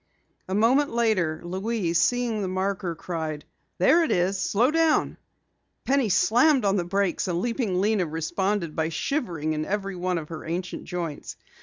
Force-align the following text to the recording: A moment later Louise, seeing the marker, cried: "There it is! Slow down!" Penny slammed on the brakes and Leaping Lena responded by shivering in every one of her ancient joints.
A 0.49 0.55
moment 0.55 0.89
later 0.89 1.41
Louise, 1.43 1.99
seeing 1.99 2.41
the 2.41 2.47
marker, 2.47 2.95
cried: 2.95 3.45
"There 3.77 4.03
it 4.03 4.09
is! 4.09 4.41
Slow 4.41 4.71
down!" 4.71 5.17
Penny 5.85 6.09
slammed 6.09 6.65
on 6.65 6.75
the 6.75 6.83
brakes 6.83 7.27
and 7.27 7.39
Leaping 7.39 7.79
Lena 7.81 8.07
responded 8.07 8.75
by 8.75 8.89
shivering 8.89 9.53
in 9.53 9.63
every 9.63 9.95
one 9.95 10.17
of 10.17 10.29
her 10.29 10.43
ancient 10.43 10.85
joints. 10.85 11.37